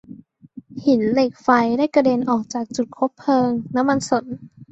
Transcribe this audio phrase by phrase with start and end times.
[0.85, 1.47] หินเหล็กไฟ
[1.77, 4.25] ได้กระเด็นออกและจุดคบเพลิงน้ำมันสน